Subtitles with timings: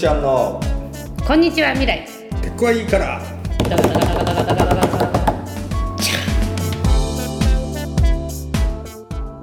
[0.00, 0.58] ちゃんの。
[1.26, 2.08] こんにちは未来。
[2.40, 3.20] 結構はいいから。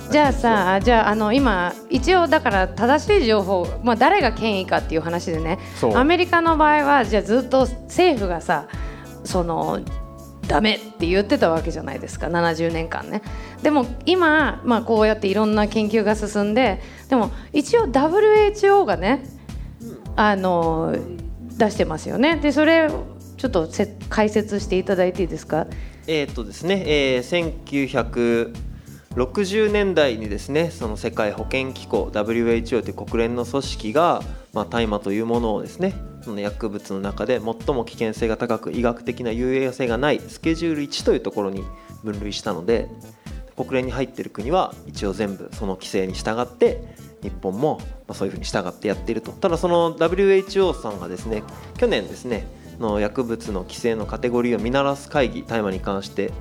[0.09, 5.59] じゃあさじゃああの今一応だから正しい情報、まあ、誰が権威かっていう話でね。
[5.93, 8.67] アメリカの場合はじゃあずっと政府がさ
[9.23, 9.81] その
[10.47, 12.29] ダメって言ってたわけじゃないですか。
[12.29, 13.21] 70年間ね。
[13.61, 19.36] でも今、まあ、こうやっていろんな研究が進んででも一応 WHO がね
[20.17, 20.93] あの
[21.57, 22.35] 出してますよね。
[22.37, 22.89] でそれ
[23.37, 23.69] ちょっと
[24.09, 25.67] 解説していただいていいですか？
[26.07, 28.53] えーっとですね、えー
[29.15, 34.21] 1960年代にですねその世界保健機構 WHO という国連の組織が、
[34.53, 41.63] まあ、大麻というものをですねその薬物の中で最も危険性が高く医学的な有益性がないスケジュール1というところに
[42.03, 42.89] 分類したので
[43.55, 46.83] 国連に入っている国は一応全部その規制に従って
[47.21, 47.81] 日本も
[48.13, 51.43] そういうふうに従ってやっているとただその WHO さんがですね
[51.77, 52.47] 去年ですね
[52.79, 56.31] の薬物の規制のカテゴリーを見直す会議大麻に関して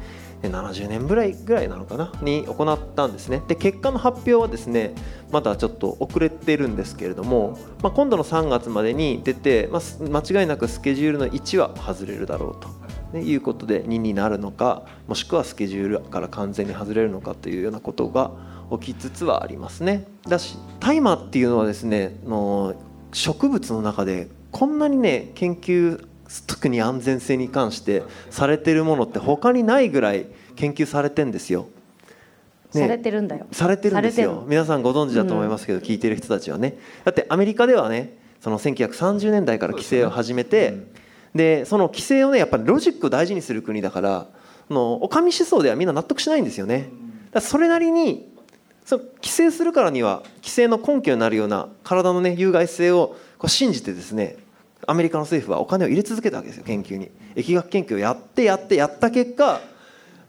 [0.43, 4.95] 70年ぐらいぐらいなのかなに行ったんですねで結果の発表はですね
[5.31, 9.83] まだちょっと遅れてるんですけれども、まあ、今度の3月までに出て、まあ、
[10.23, 12.87] 間違いなくスケジュールの1は外れるだろうと。
[13.15, 18.33] いうことで2になるのかもしくはスケジュールから完全に外れるのかというようなことが
[18.73, 20.07] 起きつつはありますね。
[20.29, 22.75] だし大麻っていうのはですねの
[23.13, 26.05] 植物の中でこんなにね研究
[26.47, 31.69] 特に安全性に関してされてるものって他にないぐらい研究されてんですよ。
[32.75, 32.83] ね。
[32.83, 33.47] されてるんだよ。
[33.53, 34.45] されてるんですよ。
[34.47, 36.77] 皆さんご存知だと思いますけど、聞いてる人たちはね。
[37.05, 40.75] だってアメリカではねその1930年代から規制を始めて
[41.35, 44.27] で,、その規制をねやっぱりロジックを大事にする国だから
[44.69, 46.89] そのお上思想ではみんな納得しないんですよね。
[47.33, 48.36] だそれなりに
[48.87, 54.37] その規制するからには規制の根拠になるような体のね有害性をこう信じてですね
[54.87, 57.11] アメリカの政府はお金を入れ続けたわけですよ研究に。
[57.35, 59.61] 疫学研究をやってやってやった結果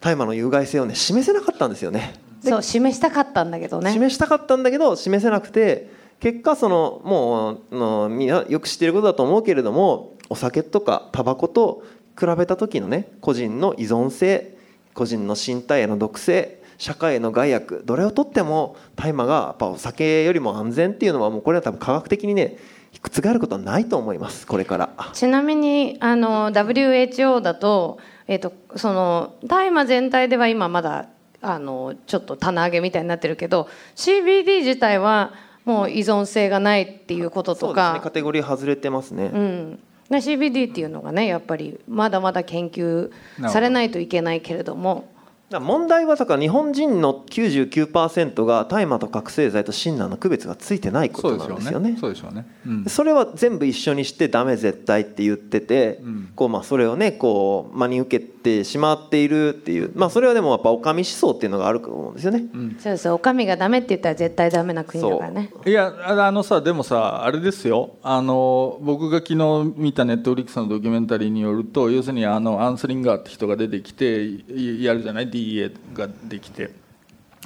[0.02, 2.16] 大麻の有害性をね示せなかったんですよね。
[2.44, 3.92] そう示したかったんだけどね。
[3.92, 11.84] 示したかったんだけど示せなくて結果そのもうのみんなよく知っていることだと思うけれどもお酒とかタバコと
[12.20, 14.58] 比べた時のね個人の依存性
[14.96, 22.58] 個人の身体への毒性社会への害悪どれをとっても大麻がやっぱお酒よりも安全っていうのはもうこれは多分科学的にね
[23.02, 24.90] 覆ることはないと思いますこれから。
[25.14, 31.10] ちなみにあの WHO だと,、えー、とその大麻全体では今まだ
[31.42, 35.34] あのちょっと棚上げみたいになってるけど CBD 自体は
[35.66, 39.26] もう依存性がないっていうこととそうですねかカテゴリー外れてますね。
[39.34, 39.80] うん、
[40.10, 43.12] で CBD っていうのがねやっぱりまだまだ研究
[43.50, 45.10] されないといけないけれども
[45.50, 51.98] 問題はだから日本人の99%が大麻と覚醒剤と親鸞の区別がついてないことそうですよなんですよねね。。
[52.00, 52.46] そうでしょうね。
[52.66, 62.44] うんそれは全部一緒にしてダメ絶対って言ってて、んこうまあそれをねこう真に受けてしまっているっていうまあそれはでもやっぱお上思想っていうのがあると思うんですよね。
[62.80, 75.37] そうですお上がダメって言ったら絶対ダメな国だからねいやああのさでもさあれですよあの僕が昨日見たネットフリックスのドキュメンタリーによると要するにあのアンスリンガーって人が出てきていやるじゃない？
[75.38, 76.72] DEA ができて。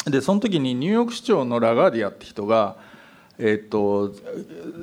[0.06, 2.75] でその時にニューヨーク市長のラガーディアって人が、
[3.38, 4.13] えっと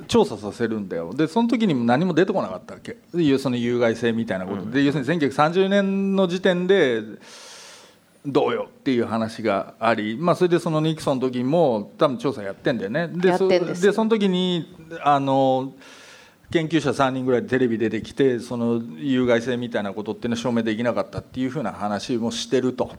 [0.07, 1.13] 調査させるんだよ。
[1.13, 2.97] でその時にも何も出てこなかったわけ。
[3.37, 7.01] その有害性みたいなことで、要するに1930年の時点で
[8.25, 13.07] どうよっていう話があり、まあ、それでそのニクソンの時も多分調査やってんだよね。
[13.07, 15.73] でそでその時にあの
[16.51, 22.91] 研究者3人ぐらいテレビ出てきてその有害性みたいなことっていうのは証明できなかったっていうふうな話もしてると。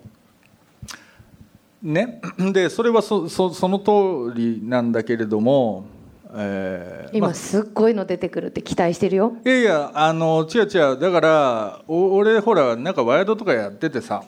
[1.82, 2.20] ね、
[2.52, 5.86] でそれはそそその通りなんだけれども、
[6.34, 7.28] えーまあ。
[7.30, 9.36] 今すっごいの出てくるって期待してるよ。
[9.44, 10.98] いやいやあの違う違う。
[10.98, 14.22] だからお俺ほらなんかワイドとかやっててさ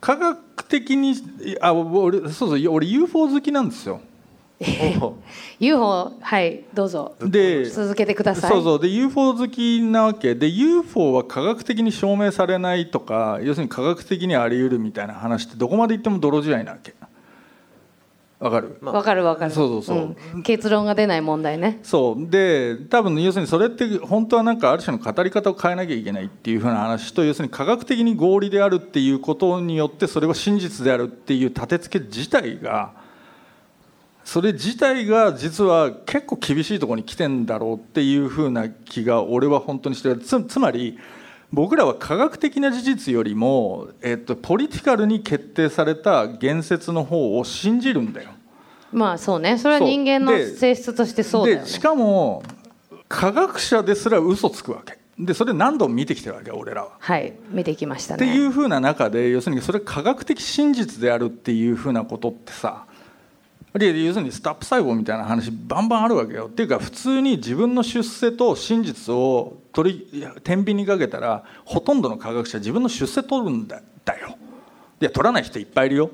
[0.00, 1.14] 科学的に
[1.60, 4.00] あ俺そうそう俺 UFO 好きなんですよ
[5.60, 7.14] UFO はいどうぞ。
[7.20, 8.50] で続けてください。
[8.50, 8.80] そうそう。
[8.80, 10.34] で UFO 好きなわけ。
[10.34, 16.94] で UFO は科学的に証明されないとか要するに科学的にあり得るみたいな話ってどこまで言っても泥仕合なわけ。
[18.40, 18.78] わかる？
[18.82, 19.50] わかるわかる。
[19.50, 19.94] そうそうそ
[20.34, 20.38] う。
[20.38, 20.42] ん。
[20.42, 21.80] 結論が出ない問題ね。
[21.82, 22.30] そう。
[22.30, 33.02] で多分要するにそれって本当はなんかある種の語り方を変えなきゃいけないっていうふうな話と要するに科学的に合理であるっていうことによってそれは真実であるっていう立て付け自体が
[34.24, 40.18] それ自体が実は結構厳しいところに来てんだろうっていうふうな気が俺は本当にしてる。
[40.18, 40.98] つつまり
[41.52, 48.30] 僕らは科学的な事実よりも、えっと、ポリティカルに決定された言説の方を信じるんだよ。
[48.92, 49.58] まあそうね。
[49.58, 51.64] それは人間の性質としてそうだよね。
[51.64, 52.42] でしかも
[53.08, 54.98] 科学者ですら嘘つくわけ。
[55.18, 56.92] でそれ何度も見てきてるわけ俺らは。
[56.98, 57.34] はい。
[57.50, 62.86] 見てきましたってねいうふうな中で要するにそれ科学的真実であるっていうふうなことってさ
[63.76, 66.46] あるいは要するにスタップ細胞みたいな話バンバンあるわけよ。
[66.46, 73.78] っていうか普通に自分の出世と真実を取り天秤にかけたらほとんどの科学者自分の出世取るんだ
[74.20, 74.38] よ。
[75.00, 76.10] いや取らない人いっぱいいるよ。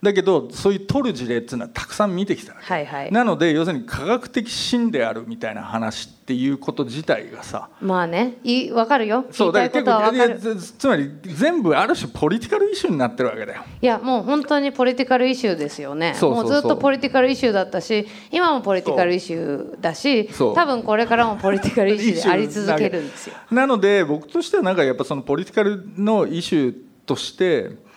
[0.00, 2.64] だけどそういう取る事例っていうのはたくさん見てきたわけ。
[2.64, 3.12] はいはい。
[3.12, 9.24] なので要するに科学的真であるみたいな話っていうこと自体がさまあねい分かるよ。
[9.32, 10.34] そう言いたいことは分かる。
[10.34, 13.62] 結構つつまり全部ある種ポリティカルイシューになってるわけだよ。
[13.82, 16.14] いやもう本当にポリティカルイシューですよね。
[16.20, 23.34] もうずっとポリティカルイシューだったし今もポリティカルイシューだし多分これからもポリティカルイシューであり続けるんですよ。
[23.50, 26.74] なので僕としてはなんかやっぱそのポリティカルのイシュー
[27.04, 27.87] として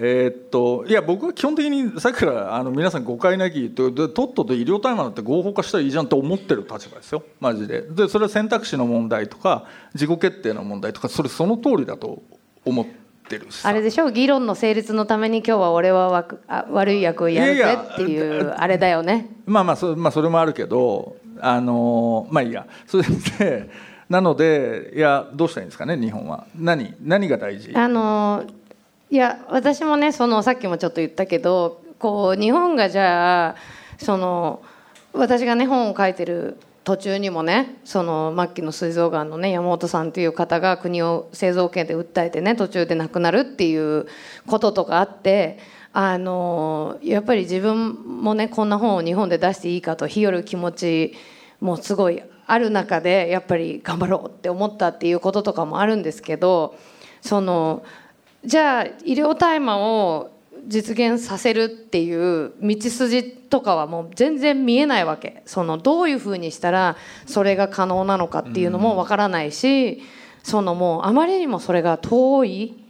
[0.00, 7.24] えーっといや僕は基本的にさっきからあの皆さん誤解なきとでとっとと医療タイマーだって合法化したらいいじゃんと思ってる立場ですよ。
[7.40, 7.82] マジで。
[7.82, 9.64] でそれは選択肢の問題とか
[9.94, 12.22] 自己決定の問題とかそれその通りだと
[12.64, 12.86] 思っ
[13.28, 14.12] てるあれでしょ？
[14.12, 19.28] 議論の成立のために今日は俺はわくあ悪い役をやるぜっていうあれだよね。
[19.46, 22.68] まあまあそ,、まあ、それもあるけどあのまあいいや。
[22.86, 23.02] それ
[23.38, 23.68] で
[24.08, 26.46] なのでいやどうしたらいいんですかね日本は。
[26.54, 27.72] 何何が大事？
[27.74, 28.44] あの
[29.10, 33.56] いや私もねそのさっきもちょっと言ったけどこう日本がじゃあ
[33.98, 34.62] その
[35.14, 44.06] 私がね本を書いてる途中にもねその末期の膵臓がんのね山本さんという方が国を製造権で訴えてね途中で亡くなるっていう
[44.46, 45.58] こととかあって
[45.92, 51.14] あのやっぱり自分もねこんな本を日本で出していいかと日和る気持ち
[51.60, 56.74] もすごいある中でやっぱり頑張ろうって思ったっていうこととかもあるんですけど
[57.20, 57.82] その
[58.44, 60.30] じゃあ医療大麻を
[60.66, 65.42] 実現させるっていう道筋とかはもう全然見えないわけ。
[65.46, 66.96] そのどういうふうにしたら
[67.26, 70.02] それが可能なのかっていうのもわからないし、
[70.42, 72.84] そのもうあまりにもそれが遠い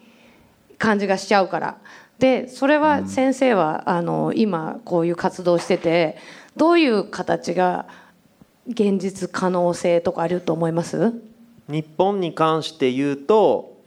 [0.78, 1.78] 感じがしちゃうから。
[2.18, 6.16] でそれは先生はあの今こういう活動してて
[6.56, 7.86] どういう形が
[8.66, 11.12] 現実可能性とかあると思います？
[11.68, 13.77] 日本に関して言うと、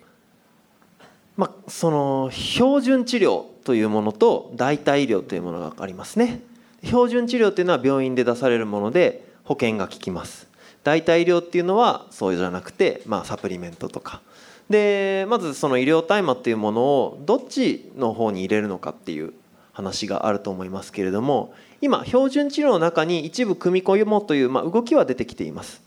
[1.41, 6.41] まあ、その標準治療というものと代替医療というものがありますね。
[6.83, 10.47] 標準治療というのは病院で出されるもので保険が効きます。
[10.83, 14.21] 代替医療っていうのはそうじゃなくて、まあ、サプリメントとか。
[14.69, 19.33] でまずその医療大麻っていうものをどっちの方に入れるのかっていう
[19.73, 25.81] 話があると思いますけれども今標準治療の中に一部組み込もうという、まあ、動きは出てきています。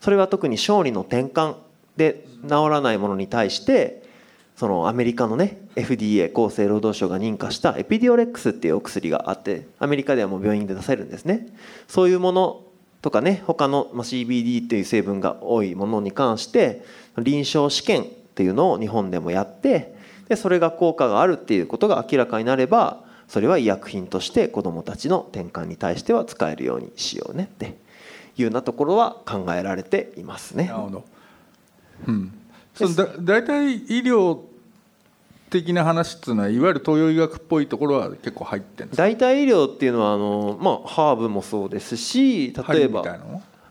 [0.00, 1.56] それは特に小児の転換
[1.96, 3.99] で治らないものに対して
[4.60, 11.46] そのアメリカのね FDA 厚生労働省が認可したエピディオレックスっていうお薬があってアメリカではもう病院で出せるんですね。
[11.88, 12.62] そういうもの
[13.00, 16.84] とかね他の CBD っていう成分が多いものに関して
[17.16, 19.94] 臨床試験っていうのを日本でもやって
[20.28, 27.78] でそれが効果があるっていうことが明らかになればそれは医薬品として子どもたちの転換に対しては使えるようにしようねって
[28.36, 30.66] いうようなところは考えられていますね。
[30.66, 30.78] なる。
[30.80, 31.04] ほど、
[32.08, 32.32] うん、
[32.74, 34.49] そのだ大体医療
[35.50, 43.02] 的な話っていうのはいわゆる東洋医学っぽいところは結構入ってるんですか代替医療っていうのはあの、まあ、ハーブもそうですし例えば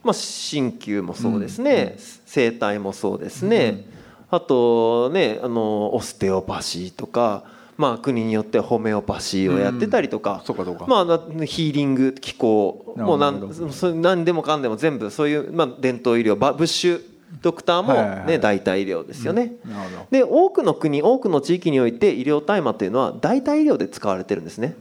[0.02, 3.86] まあ、鍼灸もそうですね、整体もそうですね、
[4.32, 7.44] あとねあのオステオパシーとか、
[7.78, 10.44] まあ、国によってはホメオパシーをやってたりとか、
[10.88, 13.72] まあ、なヒーリング機構もうなんなるほど。
[13.72, 17.09] そ何でもかんでも全部そういう、まあ、伝統医療バブッシュ
[17.42, 19.54] ドクターも、ね代替医療ですよね。
[19.66, 20.08] なるほど。
[20.12, 24.76] で多くの国多くの地域において医療大麻というのは代替医療で使われてるんですね、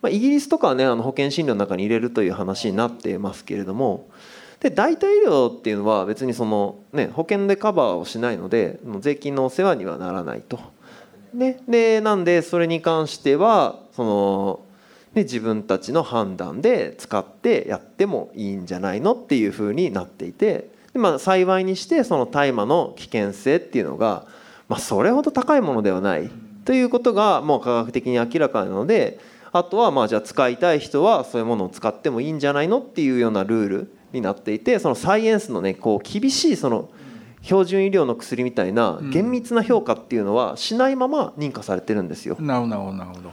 [0.00, 4.08] まあ、イギリスとかはねあの保険診療の中に入れるという話になっていますけれども。
[4.60, 10.60] で代替医療っていうのは別にその、ね、保険でカバーをしないのでもう税金のお世話にはならないと。
[11.34, 14.60] ね、でなんでそれに関してはその、
[15.14, 24.26] ね、自分たちの判断で使ってやってもいいんじゃないのっていうふうになっていてで、まあ、幸いにしてその大麻の危険性っていうのが、
[24.68, 26.30] まあ、それほど高いものではない
[26.64, 29.18] ということがもう科学的に明らかなので
[29.52, 36.88] あとはまあじゃあ使いたい人はそういうものを使ってもいいんじゃないのっていうようなルールになっていてそのサイエンスのねこう厳しいその
[37.42, 42.36] 標準医療の薬みたいな厳密な評価っていうのはしないまま認可されてるんですよ。
[42.38, 43.32] なるほどなるほどなるほど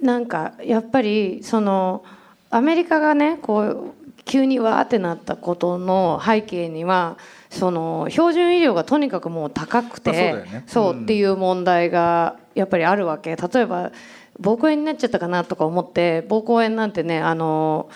[0.00, 2.04] なんかやっぱりその
[2.50, 7.16] アメリカがねこう急にわーってなったことの背景には
[7.48, 13.36] その標準医療がとにかくもう高くて、まあそうっていう問題がやっぱりあるわけ。
[13.36, 13.92] 例えば
[14.40, 17.88] 膀胱炎になっちゃったかなとか思って膀胱炎なんてねあの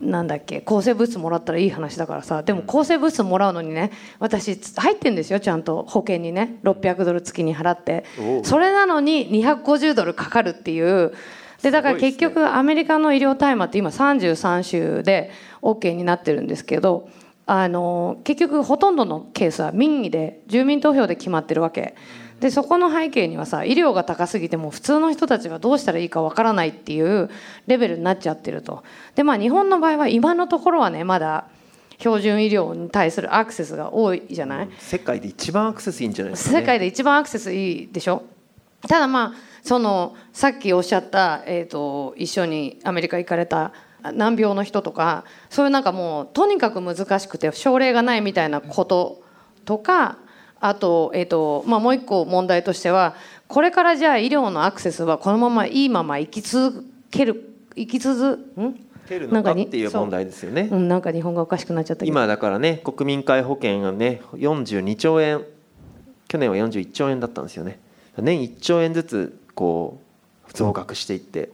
[0.00, 5.84] なんだっけ抗生物質もらったらいい話だからさでも抗生物質もらうのにね私入ってんですよちゃんと。
[5.88, 6.58] 保険にね。
[6.62, 8.04] 600ドル月に払って。
[8.44, 11.12] それなのに250ドルかかるっていう
[11.62, 17.08] でだから結局アメリカの医療大麻って今33州で OK になってるんですけど
[17.46, 21.94] あの結局ほとんどのケースは民意で住民投票で決まってるわけ。
[22.40, 27.30] でそこの背景にはさ医療が高すぎても普通の人たちがどうしたらいいかわからないっていう
[27.66, 28.84] レベルになっちゃってると。
[29.16, 31.46] でまあ日本の場合は今のところはねまだ
[31.98, 38.22] 標準医療に対するアクセスが多いじゃない、世界で一番アクセスいいんじゃないですか、ね、世界で一番アクセスいいでしょ？
[38.82, 43.72] ただまあそのさっきおっしゃった、えー、と一緒にアメリカ行かれた
[44.14, 49.22] 難病の人とかそういうなんかもうとにかく難しくて症例がないみたいなこと
[49.64, 50.18] とか
[50.60, 53.14] あと,、えーとまあ、もう一個問題としては
[53.48, 58.74] これからじゃあ医療のアクセスはこのままいいまま生き続ける生き続ん？
[59.08, 59.62] てるなんかに？
[59.62, 60.68] のかっていう問題ですよね。
[60.68, 60.78] そう。
[60.78, 65.44] うん、なんか日本がおかしくなっちゃった今だからね国民皆保険がね42兆円
[66.28, 67.80] 去年は41兆円だったんですよね
[68.22, 70.00] 年1兆円ずつこ
[70.48, 71.50] う増額していって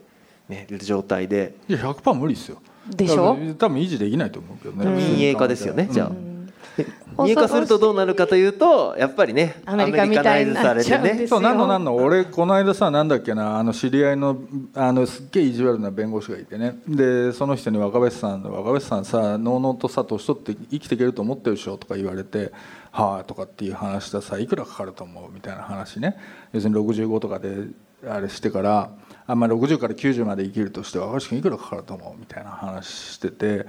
[0.49, 1.55] ねる状態で。
[1.67, 2.61] いや100%無理ですよ。
[2.89, 3.35] でしょ？
[3.57, 6.07] 多分維持できないと思うけどね、民営化ですよねじゃあ。
[6.09, 6.45] うん。
[6.77, 6.85] で
[7.17, 11.27] 民営化するとどうなるかというとやっぱりねアメリカみたいになっちゃうんですよ。
[11.29, 14.37] そうなんのなんの俺この間さなんだっけなあの知り合いの
[14.75, 16.77] あのすっげえ意地悪な弁護士がいてね。
[16.87, 21.77] でその人に若林さん若林さんさのうのうとさ年取って生きていけると思ってるでしょ？
[21.77, 22.51] とか言われて
[22.95, 26.17] はあとかっていう話したらさいくらかかると思うみたいな話ね。
[26.53, 27.67] 要するに65とかで
[28.07, 28.91] あれしてから
[29.27, 33.65] あんまあ60から90まで生きるとして若林君いくらかかると思うみたいな話してて。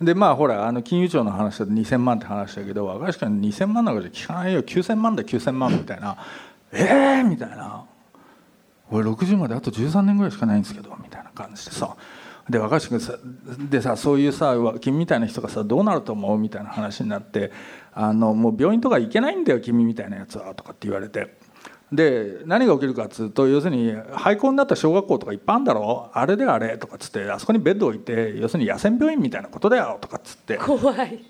[0.00, 4.62] でまあほらあの金融庁の話だと2000万って話だけど若林君2000万なんかじゃ聞かないよ。
[4.62, 6.16] 9000万だ9000万みたいな。
[6.72, 7.84] ええ、みたいな。
[8.92, 11.96] 俺60まであと13年ぐらいしかないんですけどみたいな感じでさ。
[12.48, 13.18] で若林君さ
[13.70, 17.52] でさそういうさ君みたいな人がさどうなると思うみたいな話になって
[18.00, 21.36] あのもう病院とか行けないんだよ君みたいなやつはとかって言われて。
[21.90, 26.10] で何が起きるかっつうと要するに廃校になった小学校とかいっぱいあるんだろ？
[26.12, 30.58] あれであれとかっつってあそこにベッド置いて要するに野戦病院みたいなことだよとかっつって。
[30.58, 31.24] 怖い。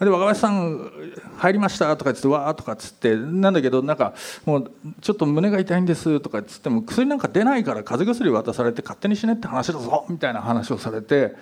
[0.00, 0.90] で若林さん
[1.38, 4.12] 入りましたとか言ってわーとかっつってなんだけどなんか
[4.44, 11.36] もうちょっと胸が痛いんですとかっつっても薬なんか出ないから風邪薬渡されて勝手にしねって話だぞみたいな話をされて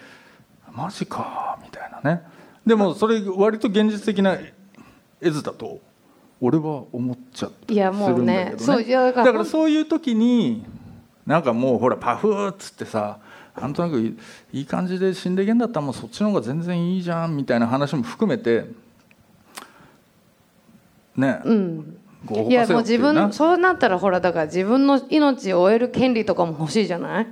[0.70, 2.22] マジかみたいなね。
[2.66, 4.36] でもそれ割と現実的な
[5.20, 5.80] 絵図だと
[6.40, 10.64] 俺は思っちゃったいやもうねそうだからだからそういう時に
[11.26, 13.18] なんかもうほらパフーっつってさ
[13.60, 14.16] なんとなくい
[14.52, 18.66] い感じで死んでいけんだったらもうそっちの方が全然いいじゃんみたいな話も含めて
[21.16, 21.96] ね、うん。
[22.48, 27.26] いやもう自分そうなったらほらだから自分の命を終える権利とかも欲しいじゃない？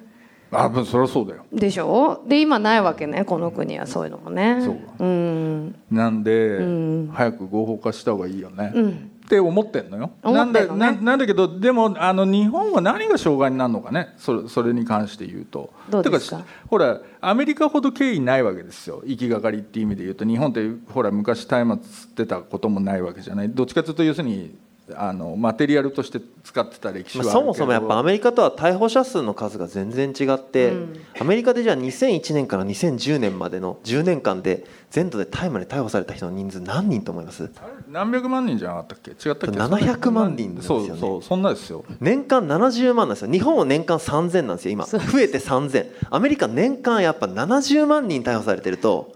[0.50, 1.44] あそりゃそうだよ。
[1.52, 2.22] でしょ？
[2.26, 4.62] で今ないわけねこの国はそういうのもね。
[4.64, 5.74] そううん。
[5.90, 7.08] なんで、ん。
[7.08, 9.10] 早く合法化した方がいいよね、うん。
[9.26, 10.10] って思ってんのよ。
[10.22, 14.14] なんだななんだけどでもあの日本は何が障害になるのかね。
[14.16, 15.70] それそれに関して言うと。
[15.90, 16.38] どうですか？
[16.38, 19.02] てほらアメリカほど経緯ないわけですよ。
[19.04, 20.24] 行きがかりっていう意味で言うと。
[20.24, 23.50] 日本ってほら昔大麻吸ってたこともないわけじゃない？
[23.50, 24.56] どっちかというと要するに
[24.96, 27.54] あのマテリアルとして使ってた歴史まあはあるけど。
[27.54, 31.00] そもそもやっぱアメリカとは逮捕者数の数が全然違って、うん。
[31.20, 37.50] アメリカでじゃあ2001年から2010年までの10年間で全土で大麻で逮捕された人の人数何人と思います？
[37.88, 39.10] 何百万人じゃなかったっけ？
[39.10, 40.88] 違ったっけ？700万人ですよね。
[40.88, 41.84] そうそうそんなですよ。
[42.00, 43.30] 年間70万なんですよ。
[43.30, 44.86] 日本は年間3000なんですよ今。
[44.86, 49.14] 増えて3000アメリカ年間やっぱ70万人逮捕されてると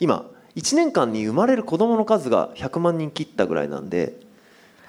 [0.00, 0.26] 今
[0.56, 4.20] 1年間に生まれる子どもの数が100万人切ったぐらいなんで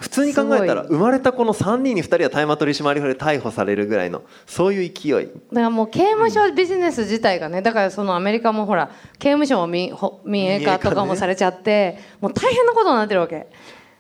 [0.03, 5.11] 普通に考えたら生まれた子の3人に2人は大麻取締法で逮捕されるぐらいのそういう勢い。
[5.13, 13.47] だからもう刑務所ビジネス自体がねだからそのアメリカもほら刑務所も民ほ民営化とかもされちゃって、もう大変なことになってるわけ。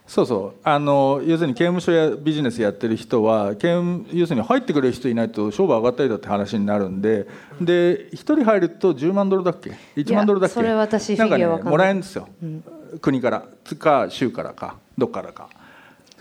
[0.05, 0.59] そうそう。
[0.65, 7.27] あの要するに刑務所やビジネスやってる人は刑務要するに入ってくれる人いないと商売上がったりだって話になるんで
[7.61, 10.53] で1人入ると10万ドルだっけ？1万ドルだっけ？
[10.53, 12.27] それ私なんかねもらえるんですよ、
[12.99, 15.47] 国からつか州からかどっからか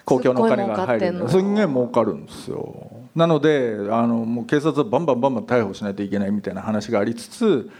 [0.04, 2.90] 公共のお金が入るすんげえ儲かるんですよ。
[3.14, 7.70] なのであのもう警察はバンバンバンバン逮捕しないといけないみたいな話がありつつ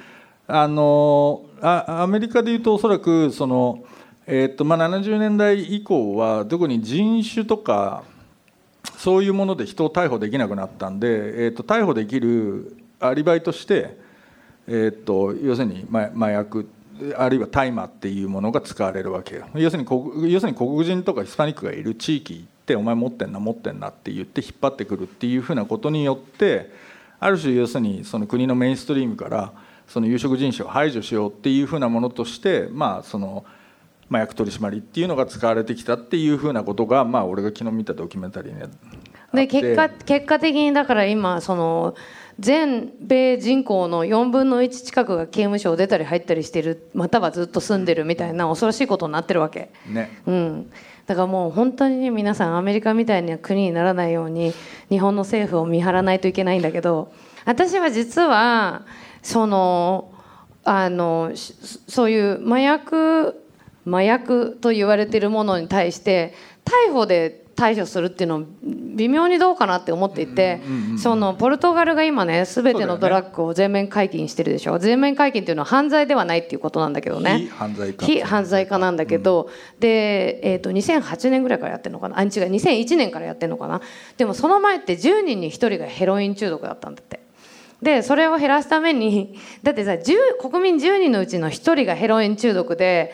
[0.46, 3.84] あのあアメリカでいうとおそらくその、
[4.26, 8.04] えーっとまあ、70年代以降は特に人種とか
[8.98, 13.96] そういうもので人を逮捕できなくなったんで、えーっと逮捕できるアリバイとして、
[14.66, 16.68] えーっと要するに麻麻薬
[17.16, 19.46] あるいは大麻っていうものが使われるわけよ。
[19.54, 26.70] 要するに要するに黒人とかヒスパニックがいる地域行ってお前持ってんな持ってんなって言って引っ張ってくるっていうふうなことによって
[27.18, 29.52] ある種要するにその国のメインストリームから
[29.86, 33.44] その有色人種を排除しようっていうふうなものとしてまあその
[34.10, 38.60] 麻薬取締りっていうのが使われてきたっていうふうなことがまあ俺が昨日見たドキュメンタリーに
[39.32, 41.94] で結果結果的にだから今その
[42.38, 50.10] 全米人口の4分の1近くが刑務所を出たり入ったりしてるまたはずっと住んでるみたいな恐ろしいことになってるわけ、ね。
[50.26, 50.70] うん、
[51.06, 54.52] だからもう本当に皆さんアメリカみたいな国にならないように
[54.88, 57.12] 日本の政府を見張らないといけないんだけど
[57.44, 58.82] 私は実は
[59.22, 60.12] その
[60.64, 63.42] あのそういう麻薬
[63.86, 66.34] 麻薬と言われているものに対して
[66.64, 70.60] 逮捕で対処するっていうの微妙にどうかなって思っていて、
[70.96, 77.38] そのポルトガルが今ね全てのドラッグを全面解禁してるでしょ、全面解禁っていうのは犯罪ではないっていうことなんだけどね。
[77.38, 82.18] 非犯罪化非犯罪化なんだけど、うん、で、えーと、2008年ぐらいからやってるのかな？
[82.18, 83.80] あ違う2001年からやってるのかな？
[84.16, 87.20] でもその前って10人に1人がヘロイン中毒だったんだって。
[87.82, 89.96] でそれを減らすために だってさ
[90.40, 93.12] 国民10人のうちの1人がヘロイン中毒で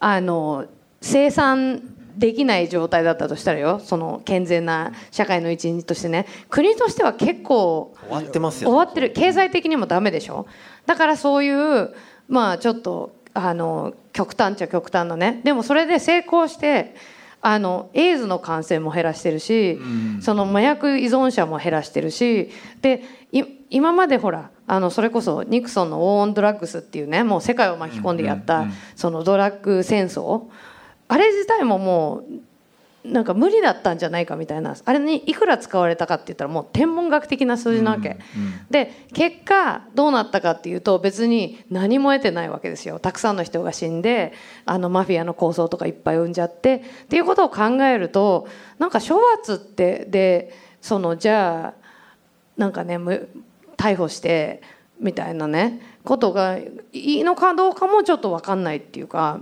[0.00, 0.66] あの
[1.00, 1.80] 生産
[2.16, 6.26] できない状態だったとしたらよその健全な社会の一員としてね。
[6.48, 9.10] 国としては結構終わってますよ、終わってる。
[9.10, 10.46] 経済的にもダメでしょ。
[10.86, 11.94] だからそういう
[12.28, 15.40] まあちょっとあの極端っちゃ極端なね。
[15.44, 16.94] でもそれで成功して
[17.42, 22.50] あのエイズの感染も減らしてるし、うん、その麻薬依存者も減らしてるし
[22.82, 23.02] で
[23.70, 30.44] 今までほらあのそれこそニクソンの「ウォーオン・ドラッグス」っていうねもう世界を巻き込んでやったそのドラッグ戦争
[31.10, 32.22] あれ自体もも
[33.04, 34.76] うなんか無理だったんじゃないかみたいな。
[34.84, 43.00] あれにいくら使われたかって言ったらもう天文学的な数字なわけ、うんうん、で結果どうなったかっていうと別に何も得てないわけですよ。
[43.00, 44.32] たくさんの人が死んで
[44.66, 46.76] あのマフィアの構想とかいっぱい生んじゃって。
[47.04, 48.46] っていうことを考えると
[48.78, 51.80] なんか処罰ってでそのじゃあ
[52.56, 52.98] なんかね
[53.76, 54.62] 逮捕して
[55.00, 59.40] みたいなねことがいいのかどうかもちょっと分かんないっていうか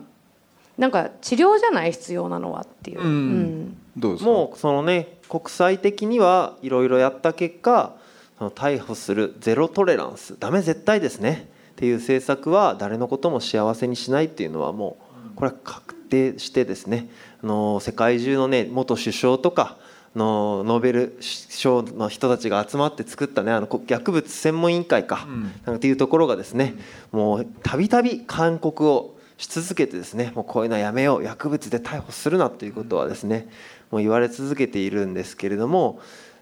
[0.79, 7.95] なんか治療じゃない必要なのはっていう、うん、どうですもうそのね国際的にはいろいろやった結果
[8.39, 11.49] その逮捕するゼロトレランスダメ絶対ですね。
[11.73, 14.97] っていう政策は誰のことも幸せにしないっていうのはも
[15.33, 17.09] うこれは確定してですね。
[17.43, 19.77] あの世界中のね元首相とか
[20.15, 26.75] のノーベル賞の人たちが集まって作ったねあの薬物専門委員会か、うん、なんていうところがですね
[27.13, 33.49] もうたびたび勧告をし続けてですねもうこういうのはやめよう薬物で逮捕するなということはですね
[33.91, 36.01] もう言われ続けているんですけれども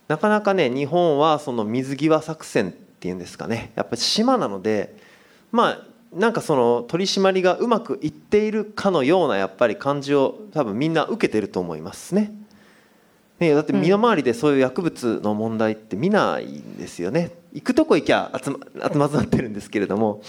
[0.08, 4.96] なかなかね日本はその水際作戦っていうんですかねやっぱり島なので
[5.52, 12.32] まあなんかその取り締まりがうまくいっているかのようなやっぱり感じを多分みんな受けてると思いますね。
[13.38, 17.32] ねだって身の回りでそういう薬物の問題って見ないんですよね。
[17.52, 18.58] 行くとこ行きゃ集ま
[18.90, 20.22] 集まってるんですけれども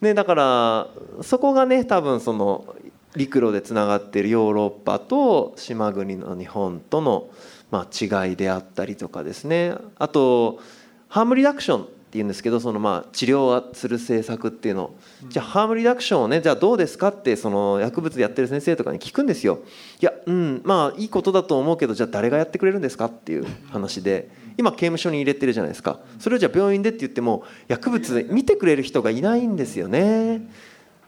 [0.00, 0.88] ね、だから
[1.22, 2.74] そこがね多分その
[3.16, 7.28] 陸路でつながっているヨーロッパと島国の日本との
[7.70, 9.74] ま違いであったりとかですね。
[9.98, 10.60] あと
[11.08, 11.88] ハームリダクション。
[12.10, 14.90] っていうんですけどそのまあ治療する政策っていうの。
[15.28, 19.60] じゃあハームリダクションをねじゃあどうですかってその薬物やってる先生とかに聞くんですよ。
[20.00, 24.28] いやうんまあいいことだと思うけどじゃあ誰がやってくれるんですかっていう話で。
[24.58, 26.00] 今刑務所に入れてるじゃないですか。
[26.18, 30.42] それをじゃあ病院でって言っても薬物見てくれる人がいないんですよね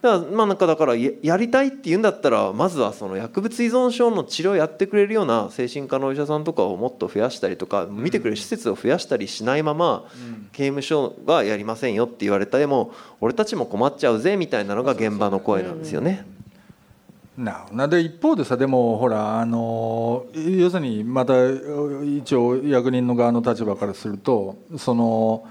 [0.03, 10.03] だからまあなんかだからやりたいって言うんだったらまずはその薬物依存症の治療をやってくれるような精神科のお医者さんとかをもっと増やしたりとか見てくれる施設を増やしたりしないまま
[10.51, 16.25] 刑務所がやりませんよって言われたでも俺たちも困っちゃうぜみたいなのが現場の声なんですよね。
[17.37, 25.47] ななで一方でさでもほらあの要するにまた一応役人の側の立場からするとその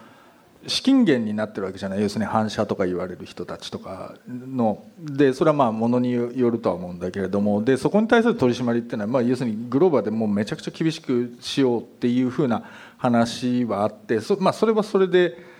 [0.66, 2.02] 資金源になってるわけじゃない。
[2.02, 4.84] 要するに反射とか言われる人たちとかの。
[4.98, 7.62] でそれはまあものによるとは思うんだけれども。
[7.62, 12.64] でそこに対する取り締まりっていうのは、まあ、要するにグローバーでもうめちゃくちゃ厳しくしようっていうふうな
[12.96, 15.52] 話はあってそ,、まあ、それはそれで。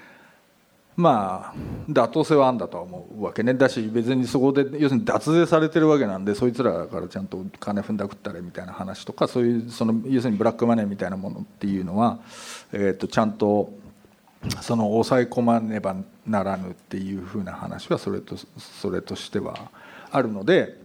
[0.95, 3.55] まあ妥当性はあんだとは思うわけね。
[3.55, 12.19] だし別にそこで要するに脱税されてるわけなんでそいつらからちゃんと金踏んだくったれみたいな話とかそういうその要するにブラックマネーみたいなものっていうのは、
[12.73, 13.73] えー、とちゃんと
[14.61, 19.71] その抑え込まねばならぬっていうふうな話はそれとそれとしては
[20.11, 20.81] あるので。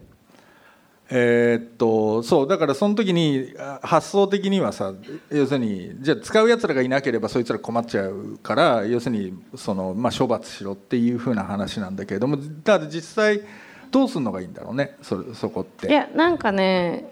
[1.10, 4.94] えー、っととそうだからその時にあ発想的にはさ
[5.32, 13.42] 要するにじゃあ使うやつらがいなければそいつら困っちゃうから要するにその、まあ、処罰しろっていうふうな話なんだけれどもただ実際
[13.90, 15.88] どうするのがいいんだろうねそれそこって。
[15.88, 17.10] いやなんかね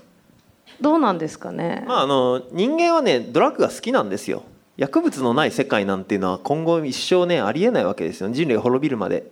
[0.81, 4.43] どうなんですかね、まああの人間はねドラッグが好きなんですよ
[4.77, 8.29] 薬物のない世界なんていうのは今後一生ねありえないわけですよ。
[8.29, 9.31] 人類が滅びるまで。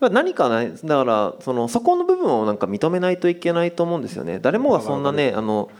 [0.00, 4.38] まあ何かねだからそのそこの部分をなんか認めないといけないと思うんですよね。
[4.40, 5.70] 誰もがそんなねあの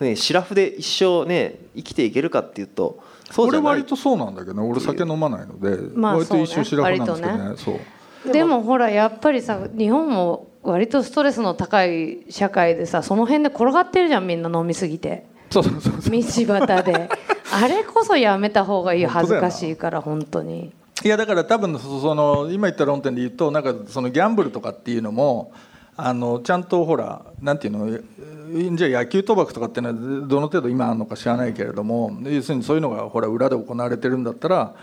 [0.00, 3.72] ねシラフで一生ね生きていけるかっていうとそうじ俺ゃない。
[3.74, 4.68] 割とそうなんだけどね。
[4.68, 6.62] 俺酒飲まないので、まあ割と一そうね。
[6.62, 7.44] 緒シラフなんですけどね。
[7.44, 8.32] 割そう。
[8.32, 15.26] でもほらやっぱりさ日本も割とストレスの高い社会でさその辺で転がってるじゃんみんな飲みすぎて。
[15.50, 16.10] そうそうそうそう。
[16.10, 17.08] 道端で
[17.54, 20.72] あれこそやめた方がいいよ恥ずかしいから本当に。
[21.04, 25.52] いやだから多分そその今言った論点で言うとなんかそのギャンブルとかっていうのも
[25.96, 34.74] あのちゃんとほらなんていうのえじゃあ野球賭博とかっていうのはどの程度今あるのか知らないけれども要するにそういうのがほら裏で行われてるんだったら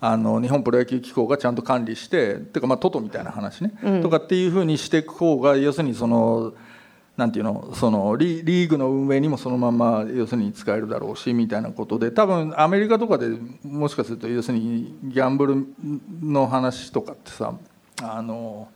[0.00, 6.52] あの日本プロ野球機構がちゃんと管理しててかまあトトみたいな話ね、とかっていうふうにしていく方が要するにその
[7.18, 13.28] なんていうのそのリリーグの運営にもそのまま要するに使えるだろうしみたいなことで多分アメリカとかで
[13.64, 15.66] もしかすると要するにギャンブル
[16.22, 17.54] の話とかってさ
[18.00, 18.68] あの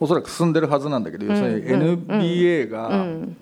[0.00, 3.36] おそらく進んでるはずなんだけど、要するに NBA が、うん。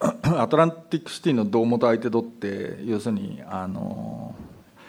[0.00, 4.32] アトランティックシティの胴元相手取って要するにあの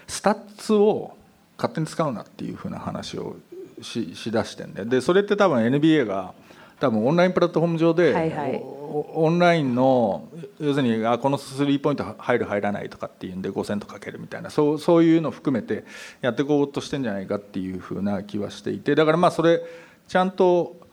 [0.08, 1.16] スタッツを
[1.58, 3.38] 勝手に使うなっていうふうな話を
[3.82, 6.36] ししだしてんででそれって多分 NBA が
[6.80, 8.56] 多分オンラインプラットフォーム上で、はいはい。
[8.64, 10.28] おオンラインの
[10.60, 15.86] 要するにあこのスリーポイント入る入らないとかっていうんで5セントかけるみたいなそうそういうのを含めて
[16.22, 19.62] やっていこうとしてんじゃないかっていうふうな気はしていてだからまあそれ
[20.08, 20.86] ちゃんとあ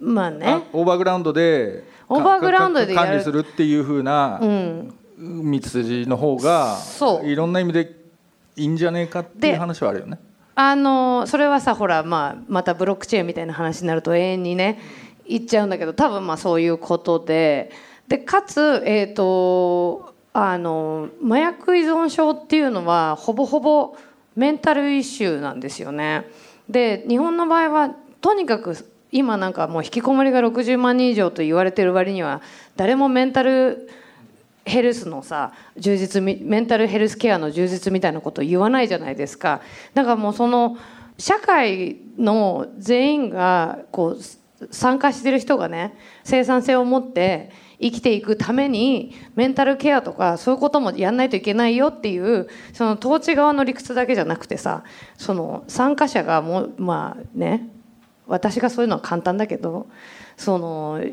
[0.00, 0.64] まあね。
[0.72, 4.94] オーバーグラウンドでオーバーグラウンドで管理するっていうふうなうん。
[5.16, 7.26] 道筋の方がそう。
[7.26, 7.96] いろんな意味で
[8.56, 10.18] いいんじゃねえかっていうで話はあるよね。
[10.56, 14.78] あのそれはさほら、まあ、またブロックチェーンみたいな話になると永遠にね
[15.28, 17.70] 言っちゃうんだけど多分まあそういうことで
[18.08, 23.96] でかつ、えー、とあの麻薬依存症っていうのはほぼほぼ
[24.36, 26.26] メンタルイシューなんですよね。
[26.68, 28.76] で日本の場合はとにかく
[29.12, 32.42] 今なんかもう引きこもりが60万人以上と言われてる割には
[32.74, 33.88] 誰もメンタル
[34.64, 39.60] ヘルスのさ充実メンタルヘルスケアの充実みたいなことを言わないじゃないですか。
[39.94, 40.76] だからもうその
[41.18, 47.50] 社会の全員がこう参加してる人がね生産性を持って
[47.80, 54.84] 生きていくためにメンタルケアとかそういうこともやんないといけないよっていうその統治側の理屈だけじゃなくてさ
[55.16, 57.68] その参加者がもうまあね
[58.26, 59.86] 私がそういうのは簡単だけど
[60.36, 61.04] その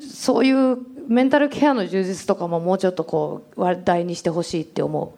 [0.00, 5.14] そういうメンタルケアの充実とかももうちょっとこう話題にしてほしいって思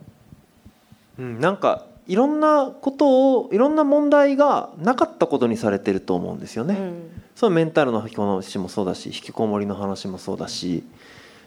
[1.18, 6.66] うん、なんかいろんなことをいろんな問題がなかったことにされてると思うんですよう。
[6.66, 6.74] ね。
[6.74, 10.84] うんそのメンタルの話もそうだし引きこもりの話もそうだし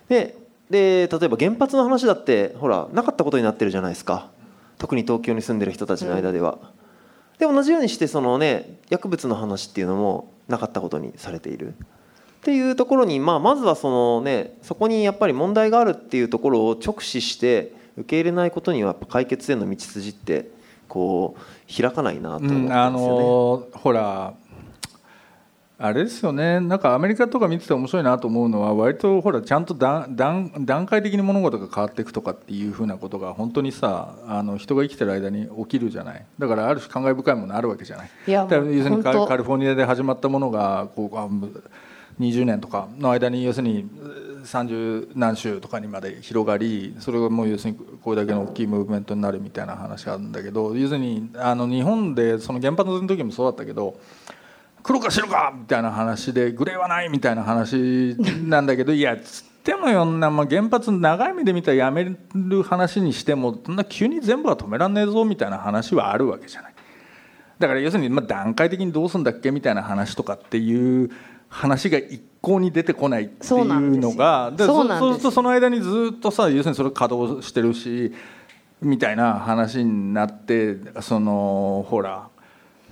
[0.10, 0.36] で
[0.70, 4.30] で例えば原発の話だってほらなかったことになってるじゃないですか
[4.78, 6.58] 特に東京に住んでる人たちの間では。
[7.38, 11.76] で同じようにしてそのね薬物の話っていうのもなかったことにされている。
[12.46, 20.52] っていうところに、まあ、まずはその、ね、そこにやっぱり問題があるっていうところを直視して受け入れないことにはやっぱ解決への道筋って
[20.88, 23.18] こう開かないなと思ってうん、あますよね。
[23.18, 24.36] のほら
[25.80, 26.60] あれですよね。
[26.60, 36.26] なんかアメリカとか見てて面白いなと思うのは割とほらちゃんと段段段階的に物事が変わっていくとかっていうふうなことが本当にさあの人が生きてる間に起きるじゃない。
[36.38, 38.10] だからある種感慨深いものあるわけじゃない。
[38.28, 41.28] いやだから要するにカリフォルニアで始まったものがこうあ
[42.20, 43.90] 20年とかの間に要するに
[44.46, 54.00] 30何州とかにまで広がりそれがもう要するにこれだけの大きいムーブメントになるみたいな話があるんだけど要するにあの日本でその原発の時もそうだったけど
[54.84, 66.76] 黒か白かみたいな話でグレーはないみたいな話なんだけどいやつってもよんな、まあ、原発長い目で見たらやめる話にしてもそんな急に全部は止めらんねえぞみたいな話はあるわけじゃない。
[67.58, 71.10] だから要するにまあ段階的にどうするんだっけみたいな話とかっていう
[71.50, 73.66] 話が一向に出てこないっていう
[74.00, 75.18] のがでそうす。
[75.18, 78.14] るとその間にずっとさ要するにそれ稼働してるし
[78.82, 82.28] みたいな話になってそのほら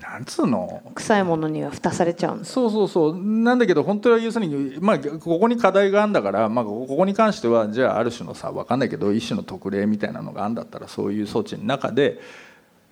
[0.02, 0.82] なんつうの？
[0.96, 3.18] 臭いものには蓋されちゃうそうそうそう。
[3.18, 12.20] なんだけど本当は要するに、まあ、ここに課題があるんだから、まあ、ここに関してはじゃあある種のさ分かんないけど一種の特例みたいなのがあるんだったらそういう装置の中で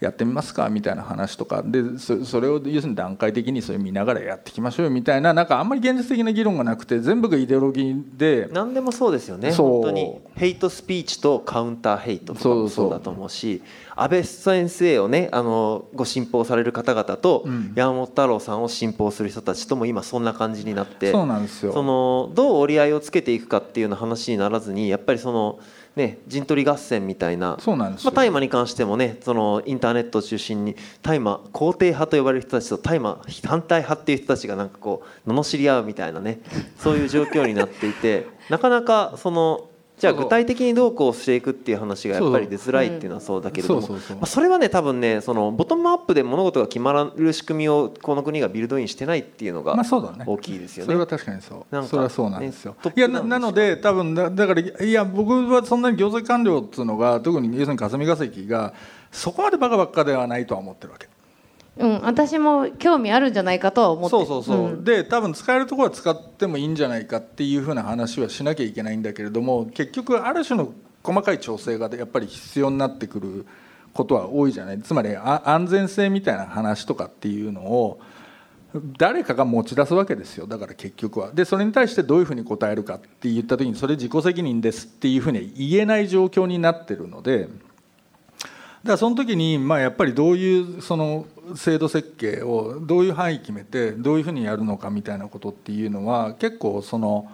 [0.01, 1.61] やってみますかみたいな話とか。
[1.63, 8.49] でそそれを要するに段階的にそれ見ながらやっていきましょうよみたいななんかあんまり現実的な議論がなくて全部がイデオロギーで。
[8.51, 9.51] 何でもそうですよね。
[9.51, 13.61] 本当にヘイトスピーチとカウンターヘイトとかそうそうもそうだと思うし
[13.95, 17.71] 安倍先生をねあのご信奉される方々と、うん。
[17.75, 21.73] 山本太郎さんを信奉する人たちとも今そんな感じになってそうなんですよ。
[21.73, 25.59] そのどう折り合いをつけていくかっていうような話にならずにやっぱりその
[25.95, 28.11] ね陣取り合戦みたいなそうなんですよ。
[28.11, 36.41] まあ、大麻に関してもねそのインターネットを中心に大麻肯定派と呼ばれる人たちと大麻反対派っていう人たちがなんかこう罵り合うみたいなね
[36.77, 39.67] そういう状況になっていて なかなかその
[40.01, 49.75] じゃあ具体的にどうこうしていくっていう話がやっぱり出づらいっていうのはそうだけれどもそれはね多分ねそのボトムアップで物事が決まる仕組みをこの国がビルドインしてないっていうのが
[50.25, 50.87] 大きいですよね。
[50.87, 51.05] それは。
[51.05, 51.75] 確かにそう。
[51.75, 58.73] なんかそれはそうなんですよ、いやなので多分だだからいや僕はそんなに行政官僚っていうのが特に要するに霞が関が
[59.11, 61.07] そこまでバカばっかではないとは思ってるわけ
[61.77, 64.09] うん、私も興味あるんじゃないかとは思って。
[64.09, 64.83] そうそうそう、ん。
[64.83, 73.45] で多分使えるところは使ってもいいんじゃないかっていうふうな話はしなきゃいけないんだけれども結局ある種の細かい調整がやっぱり必要になってくる
[73.93, 74.81] ことは多いじゃない。
[74.81, 77.99] つまりあ安全性みたいな話とかっていうのを
[78.97, 80.47] 誰かが持ち出すわけですよ。
[80.47, 81.31] だから結局は。
[81.31, 87.47] でそれに対してどういうふうに答えるかって言った時にそれ自己責任ですっていうふうには言えない状況になってるので。
[88.83, 97.29] だからその時にまあやっぱりどういうその制度設計をどういう範囲決めてどういうふうにやるのかみたいなことっていうのは結構その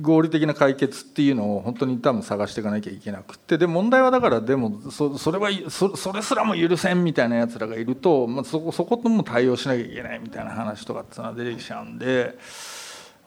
[0.00, 12.38] 合理的な解決っていうのを本当に多分探していかなきゃいけなくてで問題はだからでもそれはそそれすらも許せんみたいなやつらがいると、まあ、そこそことも対応しなきゃいけないみたいな話とかっていうのは出てきちゃうんで。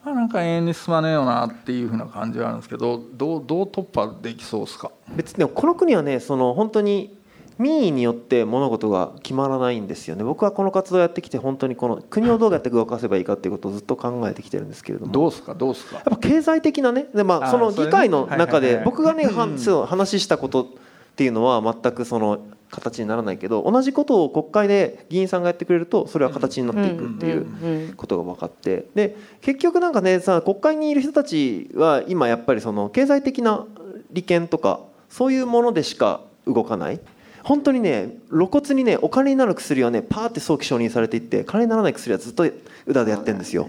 [0.05, 4.91] まあ、なんか永遠に進まねえよなっていうふうな感じはあるんですけどどうどう突破できそうですか？
[5.15, 7.17] 別にこの国はねその本当に
[7.57, 10.23] 民意によって物事が決まらないんですよね。
[10.23, 15.11] 僕はこの活動をやってきて本当にこの国をどうやって動かせばいいかっていうことをずっと考えてきてるんですけれども。
[15.11, 15.53] どうですか？
[15.53, 15.95] どうですか？
[15.97, 20.67] やっぱ経済的なねで、まあ、その議会の中で僕がね話したことっ
[21.15, 22.39] ていうのは全くその
[22.73, 28.87] 形にならないけど同じことを国会で議員さんがやってくれるとそれは形になっていくっていうことが分かって。
[28.95, 33.65] で結局なんかねさ国会にいる人たちは今やっぱりその経済的な
[34.11, 36.99] 利権とかそういうものでしか動かない。
[37.43, 42.49] 本当にね露骨にねお金になる薬はねパーって早期承認されていって金にならない薬はずっと
[42.85, 43.67] 裏でやってるんですよ。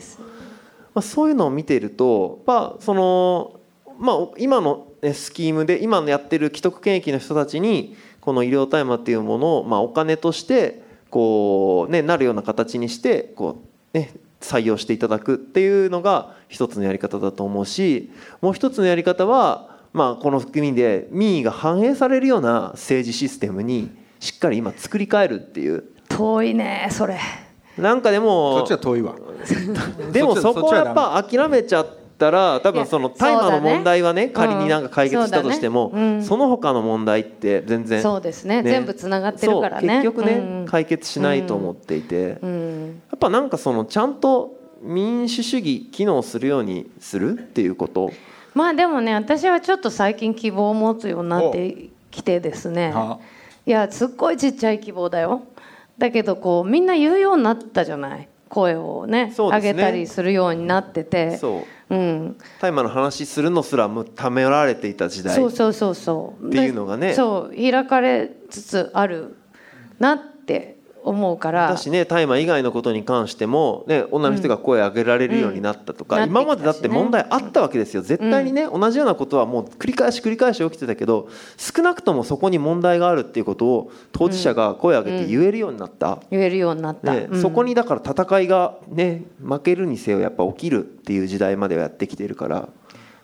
[0.95, 3.61] まあ、そういうのを見ていると、まあその
[3.99, 18.11] まあ、今のねスキームで今のやってる既得権益の人たちにこの医療大麻っていうものを、まあ、お金としてこう、ね、なるような形にしてこう、ね、採用していただくっていうのが一つのやり方だと思うし
[18.41, 25.85] もう一つのやり方は、まあ、この国で民意が反映されるような政治システムにしっかり今作り変えるっていう。
[26.09, 27.19] 遠いねそれ。
[27.77, 29.17] なんかでもそっちは遠いわ。
[30.13, 38.63] でもそこはやっぱ諦めちゃったら多分その大麻の問題はね仮になんか解決したとしてもうんその他の問題って全然そうですね。
[38.63, 40.03] 全部つながってるからね。
[40.03, 43.03] 結局ねうん解決しないと思っていてやうん。
[43.15, 48.11] っぱなんかそのちゃんと民主主義機能するようにするっていうこと？
[48.55, 52.93] まあでもね私はちょっと最近希望を持つようになってきてですね。
[52.93, 53.19] は
[53.67, 55.43] いやすっごいちっちゃい希望だよ。
[55.99, 58.29] だけどこうみんな言うようになったじゃない。
[58.49, 59.61] 声をねね。
[59.61, 61.39] げたりするようになってて。
[61.39, 66.49] そううん、大麻の話するのすらもためられていた時代そうそうそうそう。
[66.49, 67.09] っていうのがね。
[67.09, 69.37] でそう開かれつつある
[69.99, 70.74] なって
[71.05, 71.69] 思うから。
[71.69, 76.31] だしね大麻以外のことに関しても、ね、女の人が声を上げられるようになったとか、うん。
[76.31, 78.03] 今までだって問題あったわけですよ。
[78.03, 87.41] 絶対にね、同じようなことはもう繰り返し繰り返し起きてたけど少なくともそこに問題があるっていうことを当事者が声を上げて言えるようになった、言えるようになった、ねうん。
[87.43, 92.69] そこにだから戦いが、ね、負けるにせよやっぱ起きるっていう時代まではやってきてるから、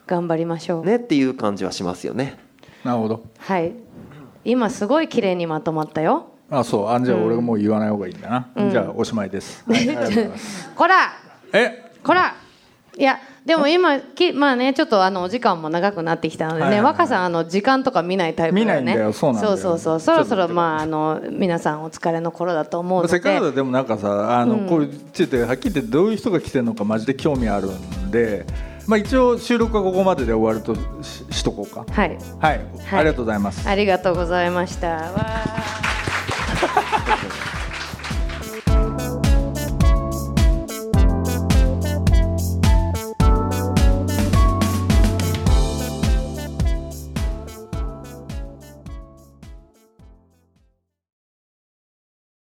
[0.07, 2.39] 頑張りましょう、ね、っていう感じはしますよね。
[2.85, 3.23] なるほど。
[3.39, 3.73] はい。
[4.45, 6.89] 今すごい綺麗にまとまったよあそう。
[6.89, 9.65] あじゃあ俺がもう言わない方がいいんだな、じゃあおしまいです、
[10.75, 11.13] こら。
[11.53, 11.91] え？
[12.03, 12.35] こら。
[12.97, 16.93] いやでも今きまあねちょっとあのお時間も長くなってきたのでね、はいはいはい。
[16.93, 18.81] 若さんあの時間とか見ないタイプだよね。
[18.81, 19.13] 見ないんだよ。
[19.13, 19.57] そうなんだよ。
[19.57, 20.17] そうそうそう。
[20.17, 23.13] そろそろまああの皆さんお疲れの頃だと思うので。
[23.13, 28.45] せっかくだでもなんかさあの、こういうちょっとはっきり言ってどういう人が来てるのかマジで興味あるんで、
[28.87, 31.87] まあ、一応収録はここまでで終わるとししとこうか。
[31.91, 32.19] はい。
[32.41, 32.61] はい、
[32.93, 33.69] ありがとうございます。
[33.69, 34.89] ありがとうございました。
[34.89, 35.15] わ
[37.11, 37.50] Thank you.